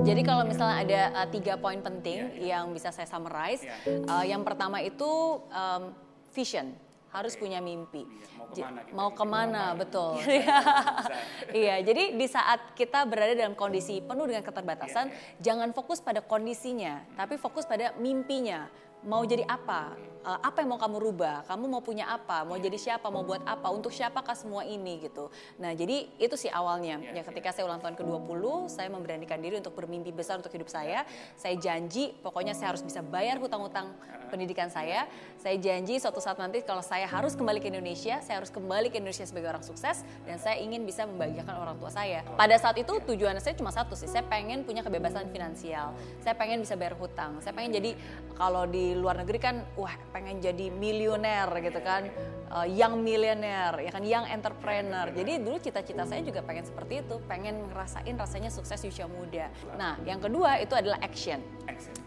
Jadi 0.00 0.22
kalau 0.24 0.48
misalnya 0.48 0.76
ada 0.80 1.02
uh, 1.12 1.28
tiga 1.28 1.60
poin 1.60 1.76
penting 1.84 2.40
yang 2.40 2.72
bisa 2.72 2.88
saya 2.88 3.04
summarize, 3.04 3.64
uh, 4.08 4.24
yang 4.24 4.40
pertama 4.40 4.80
itu 4.80 5.40
um, 5.52 5.92
vision 6.32 6.72
harus 7.10 7.34
punya 7.34 7.58
mimpi. 7.58 8.06
Iya, 8.06 8.14
mau 8.30 8.48
ke 8.50 8.64
mana 8.64 8.80
kita 8.86 9.10
ini, 9.10 9.18
ke 9.18 9.24
mana, 9.26 9.62
mau 9.66 9.78
betul. 9.78 10.12
Bisa. 10.22 10.58
Iya, 11.60 11.74
jadi 11.82 12.02
di 12.14 12.26
saat 12.30 12.78
kita 12.78 13.02
berada 13.10 13.34
dalam 13.34 13.58
kondisi 13.58 13.98
penuh 13.98 14.30
dengan 14.30 14.46
keterbatasan, 14.46 15.10
Iya, 15.10 15.42
jangan 15.42 15.74
fokus 15.74 15.98
pada 15.98 16.22
kondisinya, 16.22 17.02
tapi 17.18 17.34
fokus 17.34 17.66
pada 17.66 17.90
mimpinya. 17.98 18.70
Mau 19.00 19.24
jadi 19.24 19.48
apa? 19.48 19.96
Eh, 20.20 20.40
apa 20.44 20.60
yang 20.60 20.76
mau 20.76 20.80
kamu 20.80 21.00
rubah? 21.00 21.48
Kamu 21.48 21.64
mau 21.64 21.80
punya 21.80 22.04
apa? 22.12 22.44
Mau 22.44 22.60
jadi 22.60 22.76
siapa? 22.76 23.08
Mau 23.08 23.24
buat 23.24 23.40
apa? 23.48 23.72
Untuk 23.72 23.88
siapakah 23.88 24.36
semua 24.36 24.68
ini 24.68 25.00
gitu. 25.00 25.32
Nah, 25.56 25.72
jadi 25.72 26.12
itu 26.20 26.36
sih 26.36 26.52
awalnya. 26.52 27.00
Iya, 27.00 27.20
Ya 27.20 27.22
ketika 27.24 27.56
saya 27.56 27.64
ulang 27.64 27.80
tahun 27.80 27.96
ke-20, 27.96 28.68
saya 28.68 28.92
memberanikan 28.92 29.40
diri 29.40 29.56
untuk 29.56 29.72
bermimpi 29.72 30.12
besar 30.12 30.36
untuk 30.36 30.52
hidup 30.52 30.68
saya. 30.68 31.08
Saya 31.40 31.56
janji 31.56 32.12
pokoknya 32.20 32.52
saya 32.52 32.76
harus 32.76 32.84
bisa 32.84 33.00
bayar 33.00 33.40
hutang-hutang 33.40 33.96
pendidikan 34.28 34.68
saya. 34.68 35.08
Saya 35.40 35.56
janji 35.56 35.96
suatu 35.96 36.20
saat 36.20 36.36
nanti 36.36 36.60
kalau 36.60 36.84
saya 36.84 37.08
harus 37.08 37.32
kembali 37.32 37.56
ke 37.64 37.72
Indonesia, 37.72 38.20
saya 38.20 38.44
harus 38.44 38.52
kembali 38.52 38.92
ke 38.92 39.00
Indonesia 39.00 39.24
sebagai 39.24 39.56
orang 39.56 39.64
sukses 39.64 40.04
dan 40.28 40.36
saya 40.36 40.60
ingin 40.60 40.84
bisa 40.84 41.08
membahagiakan 41.08 41.56
orang 41.56 41.76
tua 41.80 41.88
saya. 41.88 42.20
Pada 42.36 42.60
saat 42.60 42.76
itu 42.76 42.92
tujuan 43.08 43.40
saya 43.40 43.56
cuma 43.56 43.72
satu 43.72 43.96
sih, 43.96 44.06
saya 44.06 44.22
pengen 44.28 44.68
punya 44.68 44.84
kebebasan 44.84 45.32
finansial. 45.32 45.96
Saya 46.20 46.36
pengen 46.36 46.60
bisa 46.60 46.76
bayar 46.76 46.92
hutang. 47.00 47.40
Saya 47.40 47.56
pengen 47.56 47.72
jadi 47.80 47.96
kalau 48.36 48.68
di 48.68 48.89
luar 48.96 49.22
negeri 49.22 49.38
kan 49.38 49.62
wah 49.74 49.92
pengen 50.14 50.38
jadi 50.42 50.70
miliuner 50.72 51.48
gitu 51.62 51.80
kan. 51.82 52.08
Uh, 52.50 52.66
young 52.66 53.06
millionaire, 53.06 53.78
ya 53.78 53.94
kan 53.94 54.02
young 54.02 54.26
entrepreneur. 54.26 55.06
Jadi 55.14 55.38
dulu 55.38 55.62
cita-cita 55.62 56.02
saya 56.02 56.18
juga 56.26 56.42
pengen 56.42 56.66
seperti 56.66 57.06
itu, 57.06 57.22
pengen 57.30 57.70
ngerasain 57.70 58.10
rasanya 58.18 58.50
sukses 58.50 58.82
usia 58.82 59.06
muda. 59.06 59.46
Nah, 59.78 59.94
yang 60.02 60.18
kedua 60.18 60.58
itu 60.58 60.74
adalah 60.74 60.98
action. 60.98 61.38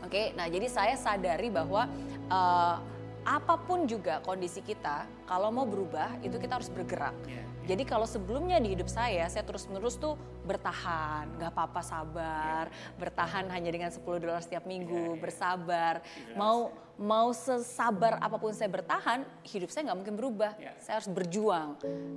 Oke, 0.03 0.35
nah 0.35 0.51
jadi 0.51 0.67
saya 0.67 0.99
sadari 0.99 1.47
bahwa 1.47 1.87
eh, 2.27 2.75
apa 3.23 3.55
pun 3.55 3.87
juga 3.87 4.19
kondisi 4.23 4.59
kita, 4.59 5.07
kalau 5.23 5.51
mau 5.51 5.63
berubah 5.63 6.19
itu 6.19 6.35
kita 6.35 6.59
harus 6.59 6.67
bergerak. 6.67 7.15
Iya. 7.27 7.43
Jadi 7.63 7.83
kalau 7.87 8.03
sebelumnya 8.03 8.59
di 8.59 8.75
hidup 8.75 8.91
saya, 8.91 9.23
saya 9.31 9.47
terus-menerus 9.47 9.95
tuh 9.95 10.19
bertahan, 10.43 11.31
nggak 11.39 11.51
apa-apa 11.55 11.79
sabar, 11.79 12.67
bertahan 12.99 13.47
hanya 13.47 13.71
dengan 13.71 13.87
10 13.87 14.03
dolar 14.19 14.43
setiap 14.43 14.67
minggu, 14.67 15.15
bersabar, 15.23 16.03
mau 16.35 16.75
mau 17.01 17.33
sesabar 17.33 18.21
apa 18.21 18.37
pun 18.37 18.53
saya 18.53 18.69
bertahan, 18.69 19.25
hidup 19.41 19.73
saya 19.73 19.89
nggak 19.89 19.97
mungkin 19.97 20.15
berubah. 20.15 20.53
Iya. 20.61 20.77
Saya 20.77 21.01
harus 21.01 21.09
berjuang. 21.09 21.69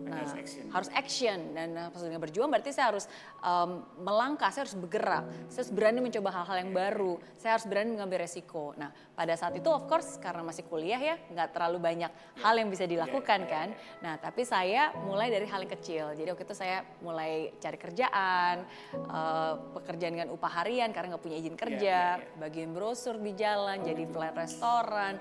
Nah, 0.05 0.21
harus 0.21 0.35
action. 0.37 0.65
harus 0.69 0.91
action 0.93 1.39
dan 1.57 1.69
maksudnya 1.89 2.21
berjuang 2.21 2.49
berarti 2.53 2.71
saya 2.77 2.93
harus 2.93 3.09
um, 3.41 3.81
melangkah, 4.05 4.53
saya 4.53 4.69
harus 4.69 4.77
bergerak, 4.77 5.25
saya 5.49 5.61
harus 5.65 5.73
berani 5.73 6.01
mencoba 6.05 6.29
hal-hal 6.29 6.57
yang 6.61 6.73
baru, 6.77 7.17
saya 7.41 7.57
harus 7.57 7.65
berani 7.65 7.97
mengambil 7.97 8.21
resiko. 8.29 8.77
Nah 8.77 8.93
pada 9.17 9.33
saat 9.33 9.57
itu 9.57 9.69
of 9.73 9.89
course 9.89 10.21
karena 10.21 10.45
masih 10.45 10.69
kuliah 10.69 11.01
ya 11.01 11.17
nggak 11.33 11.57
terlalu 11.57 11.81
banyak 11.81 12.13
hal 12.45 12.55
yang 12.61 12.69
bisa 12.69 12.85
dilakukan 12.85 13.49
kan. 13.49 13.73
Nah 14.05 14.21
tapi 14.21 14.45
saya 14.45 14.93
mulai 15.09 15.33
dari 15.33 15.49
hal 15.49 15.65
yang 15.65 15.73
kecil. 15.73 16.13
Jadi 16.13 16.29
waktu 16.29 16.45
itu 16.45 16.57
saya 16.57 16.85
mulai 17.01 17.57
cari 17.57 17.79
kerjaan, 17.81 18.69
uh, 19.09 19.57
pekerjaan 19.81 20.13
dengan 20.21 20.31
upah 20.37 20.63
harian 20.63 20.93
karena 20.93 21.17
nggak 21.17 21.25
punya 21.25 21.39
izin 21.41 21.57
kerja, 21.57 22.21
bagian 22.37 22.77
brosur 22.77 23.17
di 23.17 23.33
jalan, 23.33 23.81
jadi 23.81 24.05
pelayan 24.05 24.37
restoran. 24.67 25.14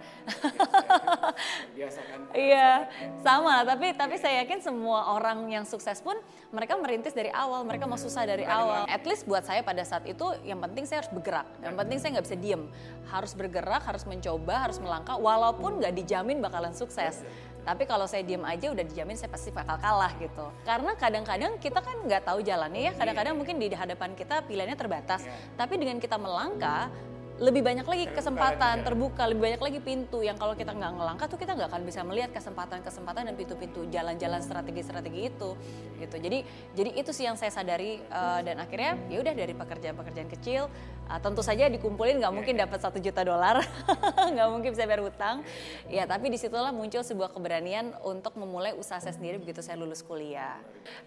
Biasa 1.78 2.00
kan. 2.02 2.20
Iya, 2.36 2.92
sama. 3.24 3.64
Tapi 3.64 3.96
tapi 3.96 4.16
saya 4.20 4.44
yakin 4.44 4.60
semua 4.60 5.16
orang 5.16 5.48
yang 5.48 5.64
sukses 5.64 6.04
pun 6.04 6.18
mereka 6.52 6.76
merintis 6.76 7.16
dari 7.16 7.32
awal, 7.32 7.64
mereka 7.64 7.88
mau 7.88 7.96
susah 7.96 8.28
dari 8.28 8.44
awal. 8.44 8.84
At 8.92 9.08
least 9.08 9.24
buat 9.24 9.48
saya 9.48 9.64
pada 9.64 9.86
saat 9.88 10.04
itu 10.04 10.26
yang 10.44 10.60
penting 10.60 10.84
saya 10.84 11.06
harus 11.06 11.14
bergerak. 11.16 11.48
Yang 11.64 11.76
penting 11.80 11.98
saya 12.02 12.10
nggak 12.18 12.26
bisa 12.28 12.38
diem, 12.38 12.64
harus 13.08 13.32
bergerak, 13.38 13.82
harus 13.88 14.04
mencoba, 14.04 14.56
harus 14.68 14.78
melangkah. 14.84 15.16
Walaupun 15.16 15.80
nggak 15.80 15.94
dijamin 15.96 16.44
bakalan 16.44 16.76
sukses. 16.76 17.24
Tapi 17.66 17.90
kalau 17.90 18.06
saya 18.06 18.22
diem 18.22 18.44
aja 18.46 18.70
udah 18.70 18.86
dijamin 18.86 19.18
saya 19.18 19.32
pasti 19.32 19.50
bakal 19.50 19.80
kalah 19.82 20.14
gitu. 20.22 20.46
Karena 20.68 20.92
kadang-kadang 20.94 21.58
kita 21.58 21.82
kan 21.82 21.98
nggak 22.04 22.22
tahu 22.28 22.44
jalannya 22.46 22.92
ya. 22.92 22.94
Kadang-kadang 22.94 23.34
mungkin 23.34 23.58
di 23.58 23.72
hadapan 23.74 24.14
kita 24.14 24.46
pilihannya 24.46 24.78
terbatas. 24.78 25.26
Tapi 25.58 25.74
dengan 25.82 25.98
kita 25.98 26.20
melangkah, 26.22 26.94
lebih 27.36 27.68
banyak 27.68 27.84
lagi 27.84 28.08
kesempatan 28.16 28.88
terbuka, 28.88 29.28
lebih 29.28 29.44
banyak 29.44 29.62
lagi 29.62 29.80
pintu 29.84 30.24
yang 30.24 30.40
kalau 30.40 30.56
kita 30.56 30.72
nggak 30.72 30.92
ngelangkah 30.96 31.28
tuh 31.28 31.36
kita 31.36 31.52
nggak 31.52 31.68
akan 31.68 31.84
bisa 31.84 32.00
melihat 32.08 32.32
kesempatan-kesempatan 32.32 33.28
dan 33.28 33.36
pintu-pintu 33.36 33.84
jalan-jalan 33.92 34.40
strategi-strategi 34.40 35.36
itu 35.36 35.52
gitu. 36.00 36.16
Jadi 36.16 36.48
jadi 36.72 36.90
itu 36.96 37.12
sih 37.12 37.28
yang 37.28 37.36
saya 37.36 37.52
sadari 37.52 38.00
uh, 38.08 38.40
dan 38.40 38.64
akhirnya 38.64 38.96
ya 39.12 39.20
udah 39.20 39.36
dari 39.36 39.52
pekerjaan-pekerjaan 39.52 40.32
kecil 40.32 40.72
uh, 41.12 41.20
tentu 41.20 41.44
saja 41.44 41.68
dikumpulin 41.68 42.24
nggak 42.24 42.32
mungkin 42.32 42.56
dapat 42.56 42.80
satu 42.80 43.04
juta 43.04 43.28
dolar, 43.28 43.60
nggak 44.34 44.48
mungkin 44.56 44.72
bisa 44.72 44.88
bayar 44.88 45.04
hutang. 45.04 45.44
Ya 45.92 46.08
tapi 46.08 46.32
di 46.32 46.40
situlah 46.40 46.72
muncul 46.72 47.04
sebuah 47.04 47.36
keberanian 47.36 48.00
untuk 48.08 48.40
memulai 48.40 48.72
usaha 48.80 49.04
saya 49.04 49.12
sendiri 49.12 49.44
begitu 49.44 49.60
saya 49.60 49.76
lulus 49.76 50.00
kuliah. 50.00 50.56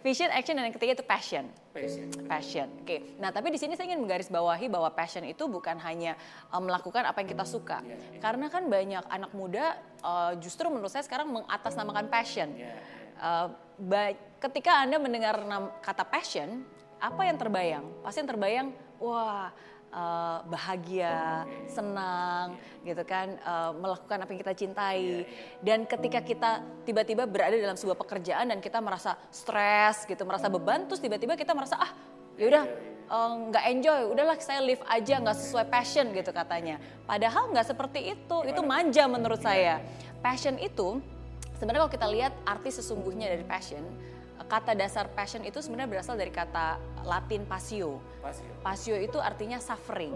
Vision, 0.04 0.28
action 0.28 0.60
dan 0.60 0.68
yang 0.68 0.76
ketiga 0.76 1.00
itu 1.00 1.04
passion 1.08 1.48
Passion. 1.78 2.08
passion. 2.26 2.68
Oke. 2.82 3.14
Nah, 3.22 3.30
tapi 3.30 3.54
di 3.54 3.58
sini 3.60 3.78
saya 3.78 3.92
ingin 3.92 4.02
menggarisbawahi 4.02 4.66
bahwa 4.66 4.90
passion 4.90 5.22
itu 5.22 5.46
bukan 5.46 5.78
hanya 5.78 6.18
uh, 6.50 6.58
melakukan 6.58 7.06
apa 7.06 7.22
yang 7.22 7.30
kita 7.30 7.44
suka. 7.46 7.78
Karena 8.18 8.50
kan 8.50 8.66
banyak 8.66 9.04
anak 9.06 9.32
muda 9.36 9.78
uh, 10.02 10.32
justru 10.42 10.66
menurut 10.68 10.90
saya 10.90 11.06
sekarang 11.06 11.30
mengatasnamakan 11.30 12.06
passion. 12.10 12.50
Uh, 13.18 13.50
ba- 13.78 14.18
ketika 14.38 14.82
Anda 14.82 14.98
mendengar 15.02 15.38
kata 15.82 16.06
passion, 16.06 16.66
apa 16.98 17.22
yang 17.26 17.38
terbayang? 17.38 17.84
Pasti 18.02 18.22
yang 18.22 18.30
terbayang, 18.30 18.68
wah 18.98 19.50
uh, 19.92 20.44
bahagia, 20.48 21.44
senang, 21.68 22.56
gitu 22.84 23.02
kan, 23.04 23.36
uh, 23.44 23.72
melakukan 23.76 24.24
apa 24.24 24.30
yang 24.32 24.40
kita 24.40 24.54
cintai. 24.54 25.24
Dan 25.60 25.84
ketika 25.84 26.20
kita 26.24 26.50
tiba-tiba 26.84 27.24
berada 27.28 27.56
dalam 27.56 27.76
sebuah 27.76 27.96
pekerjaan 27.96 28.52
dan 28.52 28.58
kita 28.60 28.78
merasa 28.80 29.16
stres, 29.32 30.04
gitu, 30.08 30.24
merasa 30.24 30.48
beban, 30.48 30.84
terus 30.88 31.00
tiba-tiba 31.00 31.36
kita 31.36 31.52
merasa 31.52 31.76
ah, 31.80 31.92
yaudah 32.38 32.64
eh, 33.10 33.32
nggak 33.50 33.64
enjoy, 33.74 34.00
udahlah 34.14 34.38
saya 34.38 34.62
live 34.62 34.80
aja 34.86 35.18
nggak 35.18 35.36
sesuai 35.36 35.66
passion 35.66 36.06
gitu 36.14 36.30
katanya. 36.30 36.78
Padahal 37.04 37.50
nggak 37.50 37.66
seperti 37.74 38.14
itu, 38.14 38.36
itu 38.46 38.60
manja 38.62 39.04
menurut 39.10 39.42
saya. 39.42 39.82
Passion 40.22 40.54
itu 40.62 41.02
sebenarnya 41.58 41.86
kalau 41.86 41.92
kita 41.92 42.06
lihat 42.06 42.32
arti 42.46 42.70
sesungguhnya 42.70 43.26
dari 43.34 43.42
passion, 43.42 43.82
kata 44.46 44.78
dasar 44.78 45.10
passion 45.10 45.42
itu 45.42 45.58
sebenarnya 45.58 45.98
berasal 45.98 46.14
dari 46.14 46.30
kata 46.30 46.78
Latin 47.02 47.42
pasio. 47.48 47.98
Pasio. 48.22 48.52
Pasio 48.62 48.94
itu 48.94 49.18
artinya 49.18 49.58
suffering. 49.58 50.14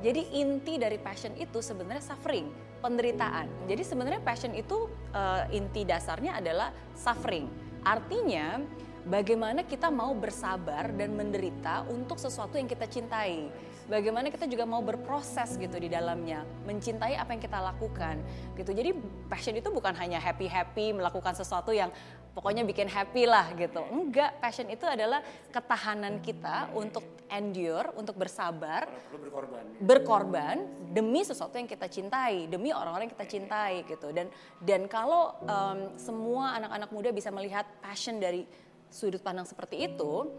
Jadi 0.00 0.40
inti 0.40 0.80
dari 0.80 0.96
passion 0.96 1.36
itu 1.36 1.60
sebenarnya 1.60 2.00
suffering, 2.00 2.48
penderitaan. 2.80 3.68
Jadi 3.68 3.82
sebenarnya 3.84 4.20
passion 4.24 4.56
itu 4.56 4.88
eh, 5.12 5.56
inti 5.60 5.84
dasarnya 5.84 6.40
adalah 6.40 6.72
suffering. 6.96 7.46
Artinya 7.84 8.64
bagaimana 9.04 9.64
kita 9.64 9.92
mau 9.92 10.16
bersabar 10.16 10.88
dan 10.96 11.12
menderita 11.16 11.84
untuk 11.92 12.16
sesuatu 12.16 12.56
yang 12.56 12.68
kita 12.68 12.88
cintai. 12.88 13.52
Bagaimana 13.90 14.30
kita 14.30 14.46
juga 14.46 14.62
mau 14.62 14.78
berproses 14.86 15.58
gitu 15.58 15.74
di 15.82 15.90
dalamnya, 15.90 16.46
mencintai 16.62 17.18
apa 17.18 17.34
yang 17.34 17.42
kita 17.42 17.58
lakukan 17.58 18.22
gitu. 18.54 18.70
Jadi 18.70 18.94
passion 19.26 19.58
itu 19.58 19.66
bukan 19.74 19.90
hanya 19.98 20.22
happy-happy 20.22 20.94
melakukan 20.94 21.34
sesuatu 21.34 21.74
yang 21.74 21.90
pokoknya 22.30 22.62
bikin 22.62 22.86
happy 22.86 23.26
lah 23.26 23.50
gitu. 23.58 23.82
Enggak, 23.90 24.38
passion 24.38 24.70
itu 24.70 24.86
adalah 24.86 25.18
ketahanan 25.50 26.22
kita 26.22 26.70
untuk 26.70 27.02
endure, 27.26 27.90
untuk 27.98 28.14
bersabar, 28.14 28.86
Kalau 28.86 29.02
perlu 29.10 29.20
berkorban. 29.26 29.64
berkorban 29.82 30.56
demi 30.94 31.26
sesuatu 31.26 31.58
yang 31.58 31.66
kita 31.66 31.90
cintai, 31.90 32.46
demi 32.46 32.70
orang-orang 32.70 33.10
yang 33.10 33.14
kita 33.18 33.26
cintai 33.26 33.82
gitu. 33.90 34.14
Dan 34.14 34.30
dan 34.62 34.86
kalau 34.86 35.34
em, 35.42 35.98
semua 35.98 36.54
anak-anak 36.62 36.90
muda 36.94 37.10
bisa 37.10 37.34
melihat 37.34 37.66
passion 37.82 38.22
dari 38.22 38.46
sudut 38.86 39.22
pandang 39.22 39.46
seperti 39.46 39.90
itu, 39.90 40.30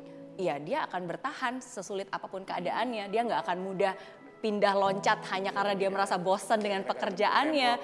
ya 0.42 0.58
dia 0.58 0.90
akan 0.90 1.02
bertahan 1.06 1.54
sesulit 1.62 2.10
apa 2.10 2.26
pun 2.26 2.42
keadaannya. 2.42 3.14
Dia 3.14 3.22
nggak 3.22 3.42
akan 3.46 3.58
mudah 3.62 3.94
pindah 4.42 4.74
loncat 4.74 5.22
hanya 5.30 5.54
karena 5.54 5.78
dia 5.78 5.90
merasa 5.94 6.18
bosan 6.18 6.58
dengan 6.58 6.82
pekerjaannya. 6.82 7.78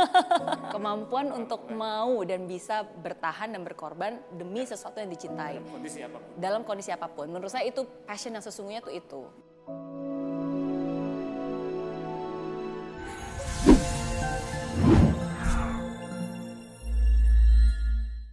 Kemampuan 0.76 1.32
untuk 1.32 1.72
mau 1.72 2.20
dan 2.28 2.44
bisa 2.44 2.84
bertahan 2.84 3.56
dan 3.56 3.64
berkorban 3.64 4.20
demi 4.36 4.68
sesuatu 4.68 5.00
yang 5.00 5.08
dicintai 5.08 5.56
Kondisi 5.64 6.04
apa 6.04 6.20
pun. 6.20 6.30
dalam 6.36 6.62
kondisi 6.68 6.90
apa 6.92 7.08
pun. 7.08 7.26
Menurut 7.32 7.48
saya 7.48 7.64
itu 7.64 7.82
passion 8.04 8.36
yang 8.36 8.44
sesungguhnya 8.44 8.84
tuh 8.84 8.92
itu. 8.92 9.22